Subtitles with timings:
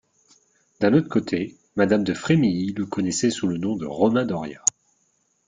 [0.79, 4.63] D'un autre côté, madame de Frémilly le connaissait sous le nom de Romain Doria.